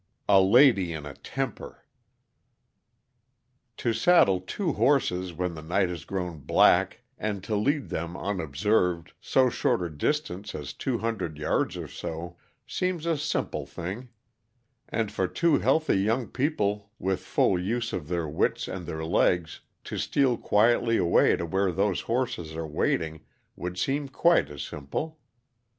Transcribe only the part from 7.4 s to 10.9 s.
to lead them, unobserved, so short a distance as